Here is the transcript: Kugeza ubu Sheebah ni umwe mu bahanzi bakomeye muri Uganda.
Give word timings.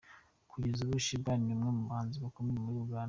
Kugeza 0.51 0.79
ubu 0.81 0.97
Sheebah 1.05 1.37
ni 1.43 1.51
umwe 1.55 1.69
mu 1.77 1.83
bahanzi 1.89 2.17
bakomeye 2.23 2.57
muri 2.65 2.77
Uganda. 2.85 2.99